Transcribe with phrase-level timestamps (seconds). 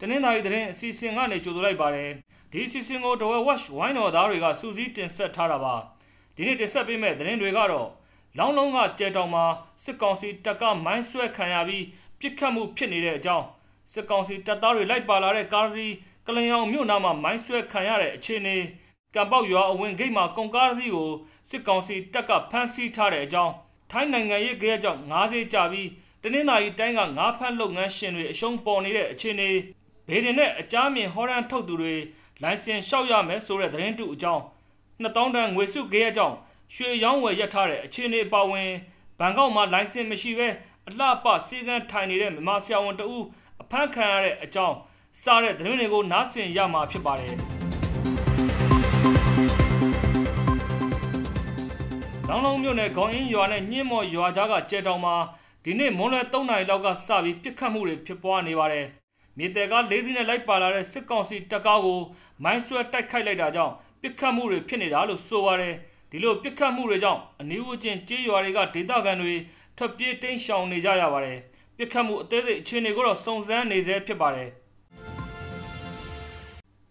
[0.00, 2.10] တနင်္သာရီသတင်းအစီအစဉ်ကနေကြိုဆိုလိုက်ပါတယ်
[2.52, 5.74] ဒီအစီအစဉ်ကိုတော်ဝက်ဝက်ဝိုင်းတော်သားတွေကစူးစီးတင်ဆက်ထားတာပါ
[6.36, 7.88] ဒီနေ့တင်ဆက်ပေးမယ့်သတင်းတွေကတော့
[8.38, 9.44] လောင်းလုံးကကြဲတောင်မှာ
[9.84, 11.84] စစ်ကောင်စီတပ်ကမိုင်းဆွဲခံရပြီး
[12.20, 13.46] ပြစ်ခတ်မှုဖြစ်နေတဲ့အကြောင်း
[13.92, 15.86] စစ်ကောင်စီတပ်သားတွေလိုက်ပါလာတဲ့ကားစီ
[16.26, 18.56] ကလင်အောင်မြို့နာမှာမိုင်းဆွဲခံရတဲ့အခြေအနေ
[19.14, 21.10] ကံပေါက်ရွာအဝင်ဂိတ်မှာကုန်ကားစီကို
[21.50, 23.52] စစ်ကောင်စီတပ်ကဖမ်းဆီးထားတဲ့အကြောင်း
[23.90, 25.88] ထိုင်းနိုင်ငံရဲ့ကြဲကြောင့်ငါးစေးကြပြီး
[26.24, 29.50] တနင်္သာရီတိုင်းကငါးဖမ်းလုပ်ငန်းရှင်တွေအရှုံးပေါ်နေတဲ့အခြေအနေ
[30.08, 31.94] ဘေဒင်နဲ့အကြမ်းမြင်ဟောရန်ထုတ်သူတွေ
[32.42, 34.42] လိုင်စင်လျှောက်ရမယ်ဆိုတဲ့သတင်းတူအကြောင်း
[35.02, 36.36] 2000တန်ငွေစုကြဲကြောင့်
[36.74, 38.70] ရွှေရောင်းဝယ်ရထားတဲ့အခြေအနေပါဝင်
[39.18, 40.48] ဘန်ကောက်မှာလိုင်စင်မရှိဘဲ
[40.88, 43.24] အလှပစီကန်းထိုင်နေတဲ့မြန်မာဆရာဝန်တဦး
[43.62, 44.76] အဖမ်းခံရတဲ့အကြောင်း
[45.22, 47.34] စတဲ့သတင်းတွေကိုနားဆင်ရမှာဖြစ်ပါတယ်။
[52.28, 55.16] လောင်လုံးမြို့နယ်ခေါင်းအင်းရွာနဲ့ညင်းမော်ရွာကြားကကျဲတောင်မှာ
[55.64, 58.86] ဒီနေ့မွန်းလွဲ3နာရီလောက်ကစပြီးပြစ်ခတ်မှုတွေဖြစ်ပွားနေပါတယ်။
[59.38, 62.00] မြေတဲကလေးစီးနဲ့လိုက်ပါလာတဲ့စစ်ကောင်စီတပ်ကားကို
[62.42, 65.74] မိုင်းဆွဲတိုက်ခိုက်လိုက်တာကြောင့်ပြစ်ခတ်မှုတွေဖြစ်နေတာလို့ဆိုပါတယ်။
[66.10, 69.34] ဒီလိုပြစ်ခတ်မှုတွေကြောင့်အနီးဝချင်းကြေးရွာတွေကဒေသခံတွေ
[69.76, 71.38] ထွက်ပြေးတိမ်းရှောင်နေကြရပါတယ်။
[71.76, 74.50] ပြစ်ခတ်မှုအသေးစိတ်အခြေအနေကိုတော့စုံစမ်းနေဆဲဖြစ်ပါတယ်။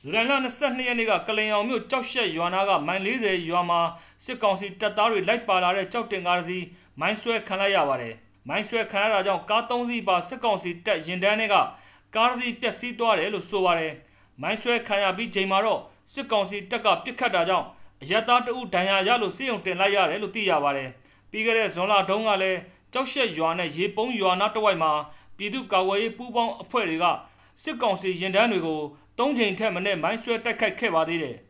[0.00, 3.80] ဇူလိုင်လ22ရက်နေ့ကကလင်အောင်မြို့ကြောက်ရှက်ရွာနာကမိုင်40ရွာမှာ
[4.24, 6.58] စစ်ကောင်စီတပ်သားတွေလိုက်ပါလာတဲ့ကြောက်တင်ကားစီ
[7.00, 8.14] မိုင်းဆွဲခံလိုက်ရပါတယ်။
[8.48, 11.56] မိုင်းဆွဲခံရတာကြောင့်ကား3စီးပါစစ်ကောင်စီတပ်ရင်တန်းတွေက
[12.14, 13.92] ကားစီပျက်စီးသွားတယ်လို့ဆိုပါတယ်။
[14.42, 15.80] မိုင်းဆွဲခံရပြီးချိန်မှာတော့
[16.12, 17.66] စစ်ကောင်စီတပ်ကပစ်ခတ်တာကြောင့်
[18.02, 20.88] အရတားတအုပ်ဒဏ်ရာရလို့စေယုံတင်လိုက်ရတယ်လို့သိရပါတယ်။
[21.30, 22.58] ပြီးခဲ့တဲ့ဇွန်လတုန်းကလည်း
[22.92, 24.92] ကြောက်ရှက်ရွာနဲ့ရေပုံးရွာနာတဝိုက်မှာ
[25.36, 27.04] ပြည်သူ့ကာကွယ်ရေးပူးပေါင်းအဖွဲ့တွေက
[27.62, 28.80] စစ်ကောင်စီရင်တန်းတွေကို
[29.18, 31.36] သုံးချိန်ထက်မနည်းမိုင်းဆွဲတိုက်ခိုက်ခဲ့ပါသေးတယ်။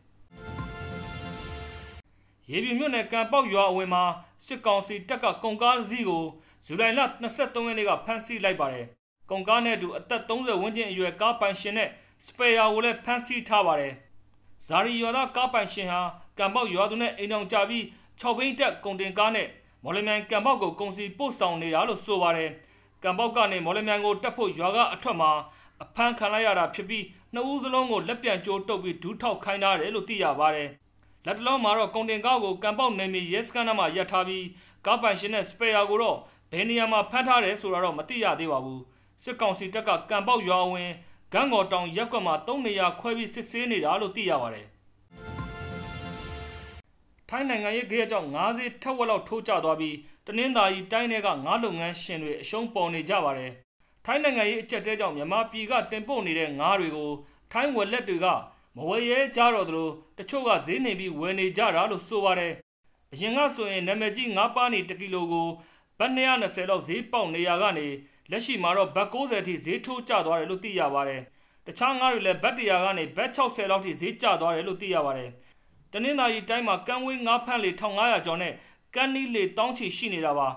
[2.49, 4.05] ရေပြမြို့နယ်ကံပေါက်ရွာအဝင်မှာ
[4.47, 6.25] စစ်ကောင်စီတပ်ကကုန်ကားစီးကို
[6.67, 8.87] ဇူလိုင်လ23ရက်နေ့ကဖမ်းဆီးလိုက်ပါတယ်။
[9.31, 11.89] ကုန်ကားနဲ့အတူအသက်30ဝန်းကျင်အရွယ်ကားပိုင်ရှင်နဲ့
[12.27, 13.93] စပယ်ယာကိုလည်းဖမ်းဆီးထားပါတယ်။
[14.67, 16.01] ဇာရီရွာသားကားပိုင်ရှင်ဟာ
[16.39, 17.83] ကံပေါက်ရွာသူနဲ့အိမ်အောင်ကြပြီး
[18.21, 19.49] 6ဘိန်းတက်ကုန်တင်ကားနဲ့
[19.85, 22.51] မော်လမြိုင်ကံပေါက်ကိုကုန်စီပို့ဆောင်နေတာလို့ဆိုပါတယ်။
[23.03, 25.31] ကံပေါက်ကနေမော်လမြိုင်ကိုတက်ဖို့ရွာကအထွက်မှာ
[25.83, 27.05] အဖမ်းခံလိုက်ရတာဖြစ်ပြီး
[27.35, 30.69] နှစ်ဦးစလုံးကိုလက်ပြန်ကြိုးတုပ်ပြီးဒူးထောက်ခိုင်းထားတယ်လို့သိရပါတယ်။
[31.27, 34.45] လက်တလုံးမှာတော့ကုန်တင်ကားကိုကံပေါက်နယ်မြေရဲစခန်းမှာရပ်ထားပြီး
[34.87, 36.19] ကားပိုင်ရှင်နဲ့စပယ်ယာကိုတော့
[36.55, 38.81] ဘယ်နေရာမှာဖမ်းထားတယ်ဆိုတာတော့မသိရသေးပါဘူး။
[39.23, 40.93] စစ်ကောင်စီတပ်ကကံပေါက်ရွာဝင်
[41.33, 44.67] ဂန်းကော်တောင်ရက်ကွက်မှာ၃နေရာခွဲပြီးစစ်ဆေးနေတာလို့သိရပါတယ်။
[47.29, 53.51] ထိုင်းနိုင်ငံရဲ့ကြေးကြောင့်ငါးစီးထက်ဝက်လောက်ထိုးကျသွားပြီးတနင်္သာရီတိုင်းတွေကငါးလုပ်ငန်းရှင်တွေအရှုံးပေါ်နေကြပါတယ်။
[54.05, 57.11] ထိုင်းနိုင်ငံရဲ့အကြက်တဲကြောင့်မြန်မာပြည်ကတင်ပို့နေတဲ့ငါးတွေကို
[57.53, 58.27] ထိုင်းဝက်လက်တွေက
[58.77, 59.89] မဝယ်ရဲကြတော့သလို
[60.19, 62.53] တချို့ကဈေးနေပြီးဝယ်နေကြတာလို့ဆိုပါတယ်။
[63.13, 65.49] အရင်ကဆိုရင်နာမည်ကြီးငါးပါးနေ1ကီလိုကို
[65.99, 67.87] ဘတ်220လောက်ဈေးပေါက်နေရကနေ
[68.31, 71.21] လက်ရှိမှာတော့ဘတ်90အထိဈေးထိုးကျသွားတယ်လို့သိရပါတယ်။
[71.67, 75.31] တခြားငါးတွေလည်းဘတ်100ကနေဘတ်60လောက်ထိဈေးကျသွားတယ်လို့သိရပါတယ်။
[75.93, 78.53] တနင်္သာရီတိုင်းမှာကံဝေးငါးဖန့်လေ1500ကျော်နဲ့
[78.95, 80.49] ကန်းနီးလေတောင်းချီရှိနေတာပါ။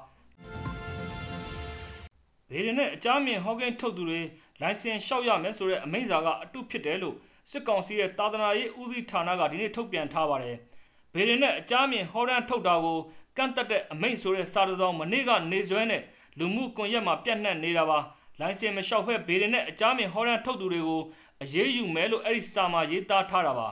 [2.50, 4.22] ဒေရနဲ့အကြမ်းမြင်ဟော့ဂင်ထုတ်သူတွေ
[4.62, 7.16] လိုင်စင်လျှောက်ရမယ်ဆိုတဲ့အမိန့်စာကအတုဖြစ်တယ်လို့
[7.50, 10.56] စစ်ကောင်စီရဲ့တာသနာရေးဦးစီးဌာနကဒီနေ့ထုတ်ပြန်ထားပါတယ်။
[11.14, 12.98] ဘေရင်နဲ့အကြမ်းမြင်ဟော်ရန်ထုတ်တာကို
[13.38, 16.04] ကန့်တက်တဲ့အမိန့်ဆိုတဲ့စာတစောင်းမနေ့ကနေဆွဲနဲ့
[16.40, 18.00] လူမှုကွန်ရက်မှာပြန့်နှံ့နေတာပါ။
[18.40, 21.02] လိုင်စင်မလျှောက်ဖက်ဘေရင်နဲ့အကြမ်းမြင်ဟော်ရန်ထုတ်သူတွေကို
[21.44, 23.70] အရေးယူမယ်လို့အဲ့ဒီစာမှာရေးသားထားတာပါ။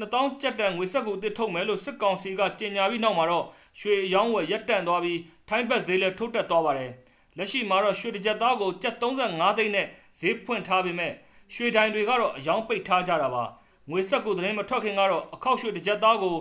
[0.00, 3.44] 2000ကျပ်တန်ငွေဆက်ကိုတစ်ထုတ်မယ်လို့စစ်ကောင်စီကကြေညာပြီးနောက်မှာတော့
[3.80, 6.90] ရွှေရောင်းဝယ်ရက်တန့်သွားပြီးထိုင်းဘက်ဈေးလည်းထုတ်တက်သွားပါတယ်။
[7.36, 9.86] လက်ရှိမှာတော့ရွှေတစ်ကြက်သားကိုကျပ်35သိန်းနဲ့
[10.18, 11.12] ဈေးဖွင့်ထားပေမဲ့
[11.54, 13.44] ရွှေတိုင်းတွေကတော့အယောင်ပိတ်ထားကြတာပါ။
[13.90, 16.36] ငွေဆက်ကိုသတင်းမထွက်ခင်ကတော့အခောက်ရွှေတစ်ကြက်သားကို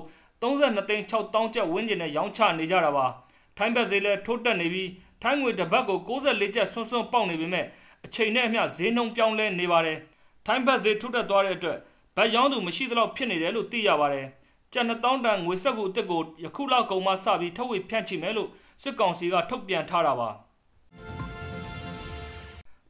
[0.46, 3.06] 32သိန်း6000ကျပ်ဝန်းကျင်နဲ့ရောင်းချနေကြတာပါ။
[3.58, 4.90] ထိုင်းဘက်ဈေးလည်းထုတ်တက်နေပြီး
[5.22, 7.66] ထိုင်းငွေတစ်ပတ်ကို64ကျပ်ဆွန်းဆွန်းပေါက်နေပေမဲ့
[8.06, 9.98] အချိန်နဲ့အမျှဈေးနှုန်းပြောင်းလဲနေပါတယ်။
[10.46, 11.78] ထိုင်းဘက်ဈေးထုတ်တက်သွားတဲ့အတွက်
[12.16, 14.28] ဗတ်ရောင်းသူမရှိသလောက်ဖြစ်နေတယ်လို့သိရပါတယ်။
[14.74, 18.50] ကျန်2000တန်ငွေဆက်ကူအစ်စ်ကိုယခုလောက်ကုန်မှစပြီးထုတ်ဝေဖြန့်ချိမယ်လို့
[18.82, 20.30] စစ်ကောင်စီကထုတ်ပြန်ထားတာပါ။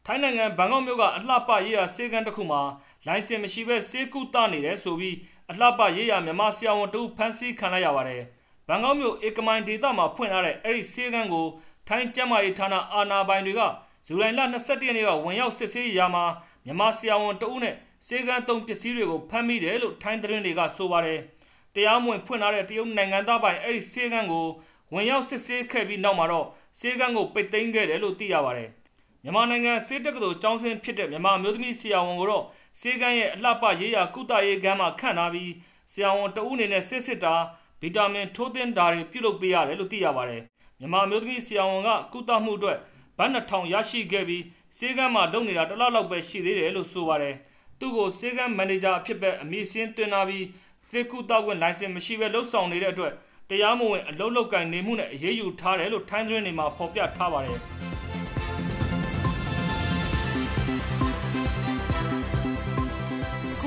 [0.05, 2.61] ထိုင်းနိုင်ငံဘန်ကောက်မြို့ကအလှပရေးရာစေကန်းတစ်ခုမှာ
[3.07, 5.15] လိုင်စင်မရှိဘဲစေကူတနေတယ်ဆိုပြီး
[5.51, 8.21] အလှပရေးရာမြန်မာဆရာဝန်တူဖမ်းဆီးခံလိုက်ရပါတယ်။
[8.67, 11.45] ဘန်ကောက်မြို့ဧကမိုင်ဒေသမှာဖွင့်ထားတဲ့အဲ့ဒီစေကန်းကို
[11.87, 13.61] ထိုင်းကျန်းမာရေးဌာနအာဏာပိုင်တွေက
[14.05, 16.25] ဇူလိုင်လ22ရက်နေ့ကဝင်ရောက်စစ်ဆေးရာမှာ
[16.65, 17.75] မြန်မာဆရာဝန်တဦးနဲ့
[18.07, 21.19] စေကန်းသုံးပစ္စည်းတွေကိုဖမ်းမိတယ်လို့ထိုင်းသတင်းတွေကဆိုပါတယ်။
[21.75, 24.45] တရားမဝင်ဖွင့်ထားတဲ့တရုတ်နိုင်ငံသားပိုင်အဲ့ဒီစေကန်းကို
[24.93, 26.47] ဝင်ရောက်စစ်ဆေးခဲ့ပြီးနောက်မှာတော့
[26.79, 28.69] စေကန်းကိုပိတ်သိမ်းခဲ့တယ်လို့သိရပါတယ်။
[29.25, 32.45] မြန်မာနိုင်ငံစေတက္ကသိုလ်ကျောင်းဆင်းဖြစ်တဲ့မြန်မာမျိုးသမီးဆရာဝန်ကိုတော့
[32.79, 35.51] စေကန်းရဲ့အလှပရေးရာကုသရေးကမ်းမှာခန့်ထားပြီး
[35.91, 37.35] ဆရာဝန်တဦးအနေနဲ့စစ်စစ်တာ
[37.81, 40.41] ဗီတာမင်ထိုးသင်းတာတွေပြုလုပ်ပေးရတယ်လို့သိရပါတယ်။
[40.79, 42.77] မြန်မာမျိုးသမီးဆရာဝန်ကကုသမှုအတွက်
[43.17, 44.43] ဘတ်2000ရရှိခဲ့ပြီး
[44.77, 47.35] စေကမ်းမှာလုံနေတာတစ်လလောက်ပဲရှိသေးတယ်လို့ဆိုပါတယ်
[47.79, 50.45] သူ့ကိုစေကမ်းမန်နေဂျာအဖြစ်ပဲအမည်စင်းသွင်းလာပြီး
[50.89, 53.13] စေကူတောက်ဝင်လိုင်စင်မရှိပဲလှုပ်ဆောင်နေတဲ့အတွက်
[53.49, 57.59] တရားမဝင်အလုပ်လုပ်ကင်နေမှုနဲ့အရေးယူထားတယ်လို့ထိုင်းသတင်းတွေမှာဖော်ပြထားပါတယ်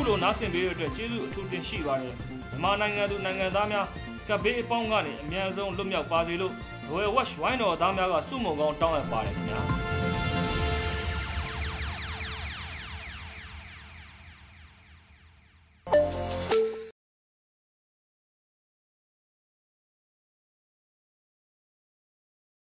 [0.09, 2.15] လိုနားဆင်ပေးတဲ့အတွက်ကျေးဇူးအထူးတင်ရှိပါတယ်
[2.51, 3.87] မြန်မာနိုင်ငံသူနိုင်ငံသားများ
[4.29, 6.53] ကပ်ဘေးအပေါင်းကနေအမြန်ဆုံးလွတ်မြောက်ပါစေလို့
[6.87, 9.88] ဒဝဲဝက်ဝိုင်းတော်သားများကစုမုံကောင်းတောင်းအပ်ပါတယ်ခင်ဗျာ